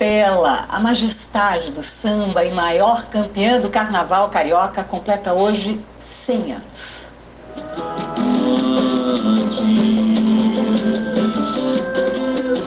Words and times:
Portela, 0.00 0.64
a 0.66 0.80
majestade 0.80 1.72
do 1.72 1.82
samba 1.82 2.42
e 2.42 2.50
maior 2.54 3.04
campeã 3.08 3.60
do 3.60 3.68
carnaval 3.68 4.30
carioca, 4.30 4.82
completa 4.82 5.34
hoje 5.34 5.78
100 5.98 6.52
anos. 6.54 7.12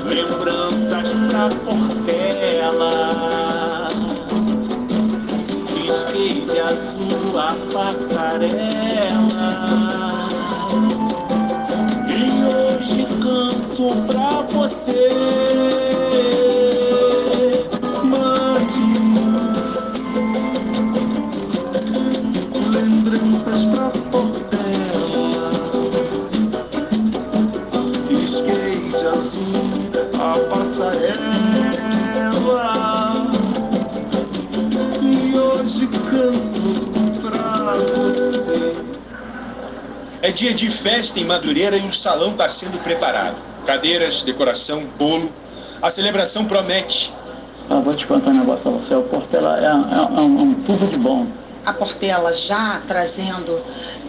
Lembranças 0.05 1.13
pra 1.27 1.49
Portela, 1.65 3.09
de 6.13 6.59
azul 6.59 7.39
a 7.39 7.55
passarela. 7.73 8.53
E 12.07 12.45
hoje 12.45 13.07
canto 13.19 13.89
pra 14.05 14.43
você. 14.51 15.22
É 40.23 40.31
dia 40.31 40.53
de 40.53 40.71
festa 40.71 41.19
em 41.19 41.25
Madureira 41.25 41.75
e 41.75 41.85
o 41.85 41.91
salão 41.91 42.31
está 42.31 42.47
sendo 42.47 42.81
preparado. 42.81 43.35
Cadeiras, 43.65 44.21
decoração, 44.21 44.85
bolo. 44.97 45.29
A 45.81 45.89
celebração 45.89 46.45
promete. 46.45 47.11
Ah, 47.69 47.81
vou 47.81 47.93
te 47.93 48.07
contar 48.07 48.29
um 48.29 48.39
negócio 48.39 48.71
você. 48.71 48.95
O 48.95 49.03
Portela 49.03 49.59
é, 49.59 49.65
é, 49.65 49.67
é 49.67 50.21
um, 50.21 50.41
um 50.41 50.53
tudo 50.63 50.89
de 50.89 50.97
bom 50.97 51.27
a 51.65 51.71
Portela 51.71 52.33
já 52.33 52.81
trazendo 52.85 53.61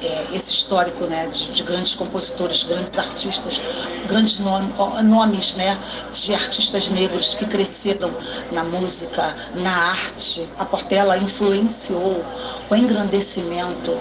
é, 0.02 0.34
esse 0.34 0.50
histórico 0.50 1.04
né, 1.04 1.28
de, 1.28 1.52
de, 1.52 1.62
grandes 1.62 1.94
compositores, 1.94 2.64
grandes 2.64 2.98
artistas, 2.98 3.60
grandes 4.08 4.40
nome, 4.40 4.72
nomes 5.04 5.54
né, 5.54 5.78
de 6.12 6.34
artistas 6.34 6.88
negros 6.88 7.34
que 7.34 7.46
cresceram 7.46 8.10
na 8.50 8.64
música, 8.64 9.34
na 9.54 9.70
arte. 9.70 10.48
A 10.58 10.64
Portela 10.64 11.16
influenciou 11.16 12.24
o 12.68 12.74
engrandecimento 12.74 13.96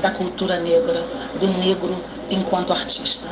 da 0.00 0.10
cultura 0.10 0.58
negra, 0.58 1.02
do 1.40 1.46
negro 1.58 1.96
enquanto 2.30 2.72
artista. 2.72 3.28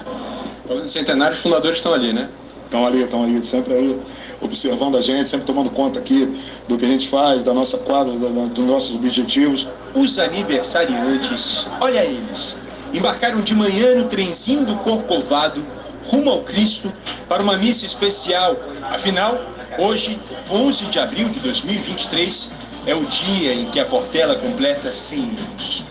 Falando 0.67 0.85
em 0.85 0.89
centenários, 0.89 1.39
os 1.39 1.43
fundadores 1.43 1.79
estão 1.79 1.95
ali, 1.95 2.13
né? 2.13 2.29
Estão 2.65 2.87
ali, 2.87 3.03
estão 3.03 3.23
ali, 3.23 3.45
sempre 3.45 3.75
aí 3.75 4.01
observando 4.41 4.97
a 4.97 5.01
gente, 5.01 5.29
sempre 5.29 5.47
tomando 5.47 5.71
conta 5.71 5.99
aqui 5.99 6.37
do 6.69 6.77
que 6.77 6.85
a 6.85 6.89
gente 6.89 7.09
faz, 7.09 7.43
da 7.43 7.55
nossa 7.55 7.79
quadra, 7.79 8.17
da, 8.19 8.29
da, 8.29 8.47
dos 8.47 8.65
nossos 8.65 8.97
objetivos. 8.97 9.67
Os 9.95 10.19
aniversariantes, 10.19 11.67
olha 11.81 12.05
eles, 12.05 12.57
embarcaram 12.93 13.41
de 13.41 13.55
manhã 13.55 13.95
no 13.95 14.05
trenzinho 14.05 14.65
do 14.65 14.77
Corcovado, 14.77 15.65
rumo 16.07 16.31
ao 16.31 16.41
Cristo, 16.41 16.93
para 17.29 17.43
uma 17.43 17.57
missa 17.57 17.85
especial. 17.85 18.57
Afinal, 18.83 19.41
hoje, 19.79 20.19
11 20.51 20.87
de 20.87 20.99
abril 20.99 21.29
de 21.29 21.41
2023, 21.41 22.51
é 22.87 22.95
o 22.95 23.05
dia 23.07 23.55
em 23.55 23.67
que 23.67 23.81
a 23.81 23.85
Portela 23.85 24.37
completa 24.37 24.93
100 24.93 25.21
anos. 25.21 25.85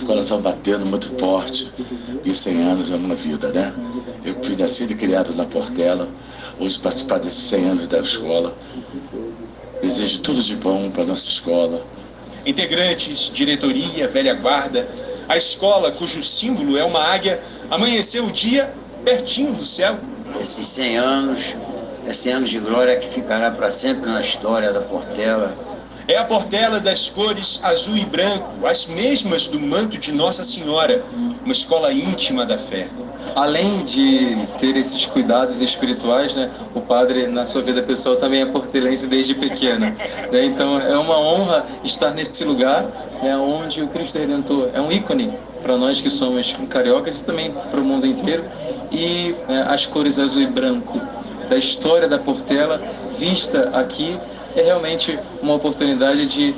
O 0.00 0.06
coração 0.06 0.40
batendo 0.40 0.86
muito 0.86 1.10
forte. 1.18 1.72
E 2.24 2.34
100 2.34 2.62
anos 2.62 2.90
é 2.90 2.94
uma 2.96 3.14
vida, 3.14 3.48
né? 3.48 3.72
Eu 4.24 4.36
fui 4.42 4.56
nascido 4.56 4.92
e 4.92 4.94
criado 4.94 5.34
na 5.34 5.44
Portela, 5.44 6.08
hoje 6.58 6.78
participar 6.78 7.18
desses 7.18 7.44
100 7.44 7.64
anos 7.64 7.86
da 7.86 7.98
escola. 7.98 8.56
Desejo 9.82 10.20
tudo 10.20 10.42
de 10.42 10.56
bom 10.56 10.90
para 10.90 11.04
nossa 11.04 11.26
escola. 11.26 11.84
Integrantes, 12.46 13.30
diretoria, 13.32 14.08
velha 14.08 14.34
guarda, 14.34 14.88
a 15.28 15.36
escola 15.36 15.90
cujo 15.90 16.22
símbolo 16.22 16.76
é 16.76 16.84
uma 16.84 17.02
águia, 17.02 17.40
amanheceu 17.70 18.26
o 18.26 18.32
dia 18.32 18.72
pertinho 19.04 19.52
do 19.54 19.64
céu. 19.64 19.98
Esses 20.40 20.66
100 20.66 20.96
anos, 20.96 21.54
100 22.12 22.32
anos 22.32 22.50
de 22.50 22.58
glória 22.58 22.96
que 22.96 23.08
ficará 23.08 23.50
para 23.50 23.70
sempre 23.70 24.10
na 24.10 24.20
história 24.20 24.72
da 24.72 24.80
Portela 24.80 25.54
é 26.06 26.18
a 26.18 26.24
portela 26.24 26.80
das 26.80 27.08
cores 27.08 27.58
azul 27.62 27.96
e 27.96 28.04
branco, 28.04 28.66
as 28.66 28.86
mesmas 28.86 29.46
do 29.46 29.58
manto 29.58 29.96
de 29.96 30.12
Nossa 30.12 30.44
Senhora, 30.44 31.02
uma 31.42 31.52
escola 31.52 31.92
íntima 31.92 32.44
da 32.44 32.58
fé. 32.58 32.88
Além 33.34 33.82
de 33.82 34.36
ter 34.58 34.76
esses 34.76 35.06
cuidados 35.06 35.62
espirituais, 35.62 36.34
né, 36.34 36.50
o 36.74 36.80
padre, 36.80 37.26
na 37.26 37.46
sua 37.46 37.62
vida 37.62 37.82
pessoal, 37.82 38.16
também 38.16 38.42
é 38.42 38.46
portelense 38.46 39.06
desde 39.06 39.34
pequeno. 39.34 39.86
Né? 40.30 40.44
Então, 40.44 40.78
é 40.78 40.96
uma 40.98 41.18
honra 41.18 41.64
estar 41.82 42.10
nesse 42.10 42.44
lugar 42.44 42.84
né, 43.22 43.36
onde 43.36 43.82
o 43.82 43.88
Cristo 43.88 44.18
Redentor 44.18 44.68
é 44.74 44.80
um 44.80 44.92
ícone 44.92 45.32
para 45.62 45.78
nós 45.78 46.02
que 46.02 46.10
somos 46.10 46.54
cariocas 46.68 47.20
e 47.20 47.24
também 47.24 47.50
para 47.50 47.80
o 47.80 47.84
mundo 47.84 48.06
inteiro. 48.06 48.44
E 48.92 49.34
né, 49.48 49.66
as 49.68 49.86
cores 49.86 50.18
azul 50.18 50.42
e 50.42 50.46
branco 50.46 51.00
da 51.48 51.56
história 51.56 52.08
da 52.08 52.18
Portela, 52.18 52.80
vista 53.18 53.70
aqui 53.74 54.18
é 54.56 54.62
realmente 54.62 55.18
uma 55.42 55.54
oportunidade 55.54 56.26
de 56.26 56.54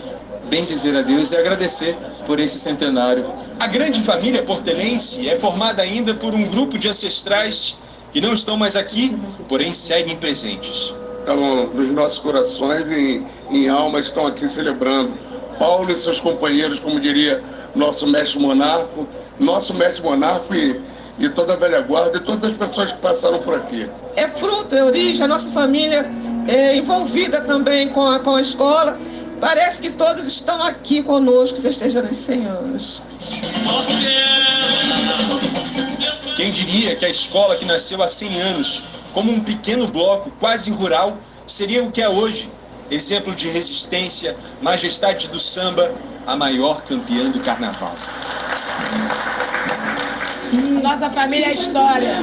bem 0.49 0.65
dizer 0.65 0.97
a 0.97 1.03
Deus 1.03 1.31
e 1.31 1.37
agradecer 1.37 1.97
por 2.27 2.39
esse 2.39 2.59
centenário. 2.59 3.25
A 3.59 3.67
grande 3.67 4.03
família 4.03 4.43
portelense 4.43 5.29
é 5.29 5.37
formada 5.37 5.83
ainda 5.83 6.15
por 6.15 6.35
um 6.35 6.45
grupo 6.45 6.79
de 6.79 6.89
ancestrais 6.89 7.77
que 8.13 8.21
não 8.21 8.33
estão 8.33 8.57
mais 8.57 8.77
aqui, 8.77 9.17
porém 9.49 9.73
seguem 9.73 10.17
presentes. 10.17 10.95
Então, 11.23 11.67
nos 11.67 11.91
nossos 11.93 12.19
corações 12.19 12.89
e 12.89 13.25
em 13.51 13.69
alma 13.69 13.99
estão 13.99 14.27
aqui 14.27 14.47
celebrando. 14.47 15.13
Paulo 15.59 15.91
e 15.91 15.97
seus 15.97 16.21
companheiros, 16.21 16.79
como 16.79 17.01
diria 17.01 17.43
nosso 17.75 18.07
mestre 18.07 18.39
monarco, 18.39 19.09
nosso 19.41 19.75
mestre 19.75 20.03
monarco 20.03 20.55
e, 20.55 20.81
e 21.19 21.29
toda 21.29 21.55
a 21.55 21.57
velha 21.57 21.81
guarda 21.81 22.19
e 22.19 22.21
todas 22.21 22.51
as 22.51 22.57
pessoas 22.57 22.93
que 22.93 22.99
passaram 22.99 23.39
por 23.39 23.55
aqui. 23.55 23.89
É 24.15 24.29
fruto, 24.29 24.75
é 24.75 24.85
origem, 24.85 25.25
a 25.25 25.29
nossa 25.29 25.51
família 25.51 26.11
é, 26.47 26.77
envolvida 26.77 27.41
também 27.41 27.89
com 27.89 28.07
a, 28.07 28.19
com 28.19 28.37
a 28.37 28.41
escola. 28.41 28.99
Parece 29.41 29.83
que 29.83 29.91
todos 29.91 30.27
estão 30.27 30.63
aqui 30.63 31.03
conosco 31.03 31.61
festejando 31.61 32.09
os 32.11 32.17
100 32.17 32.47
anos. 32.47 33.03
Quem 36.37 36.51
diria 36.51 36.97
que 36.97 37.05
a 37.05 37.09
escola 37.09 37.57
que 37.57 37.65
nasceu 37.65 38.03
há 38.03 38.09
100 38.09 38.41
anos, 38.41 38.85
como 39.13 39.33
um 39.33 39.41
pequeno 39.41 39.87
bloco 39.87 40.31
quase 40.39 40.71
rural, 40.71 41.19
seria 41.47 41.83
o 41.83 41.91
que 41.91 42.03
é 42.03 42.09
hoje? 42.09 42.51
Exemplo 42.91 43.35
de 43.35 43.49
resistência, 43.49 44.37
majestade 44.63 45.29
do 45.29 45.41
samba, 45.41 45.93
a 46.27 46.37
maior 46.37 46.83
campeã 46.83 47.31
do 47.31 47.41
carnaval. 47.41 47.95
Nossa 50.83 51.11
família 51.11 51.49
é 51.49 51.55
história. 51.55 52.15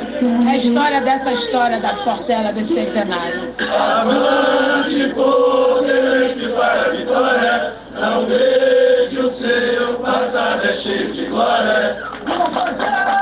É 0.47 0.49
a 0.49 0.57
história 0.57 1.01
dessa 1.01 1.31
história 1.31 1.79
da 1.79 1.93
Portela 1.95 2.51
desse 2.51 2.73
centenário. 2.73 3.53
Avance, 3.59 5.09
portelense 5.09 6.49
para 6.49 6.81
a 6.81 6.89
vitória. 6.89 7.73
Não 7.99 8.25
vejo 8.25 9.27
o 9.27 9.29
seu 9.29 9.93
passado 9.99 10.65
é 10.65 10.73
cheio 10.73 11.11
de 11.11 11.25
glória. 11.25 11.95
Vamos 12.25 12.49
fazer! 12.49 13.12